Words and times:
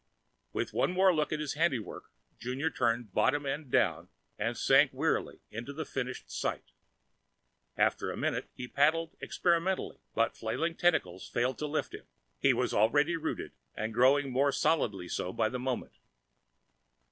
With 0.51 0.73
one 0.73 0.91
more 0.93 1.13
look 1.13 1.31
at 1.31 1.39
his 1.39 1.53
handiwork, 1.53 2.05
Junior 2.39 2.71
turned 2.71 3.13
bottom 3.13 3.45
end 3.45 3.69
down 3.69 4.09
and 4.35 4.57
sank 4.57 4.89
wearily 4.91 5.41
onto 5.55 5.73
the 5.73 5.85
finished 5.85 6.31
site. 6.31 6.71
After 7.77 8.09
a 8.11 8.17
minute, 8.17 8.49
he 8.55 8.67
paddled 8.67 9.15
experimentally, 9.21 9.99
but 10.15 10.35
flailing 10.35 10.73
tentacles 10.73 11.29
failed 11.29 11.59
to 11.59 11.67
lift 11.67 11.93
him. 11.93 12.07
He 12.39 12.51
was 12.51 12.73
already 12.73 13.15
rooted, 13.15 13.51
and 13.75 13.93
growing 13.93 14.31
more 14.31 14.51
solidly 14.51 15.07
so 15.07 15.31
by 15.31 15.49
the 15.49 15.59
moment. 15.59 15.93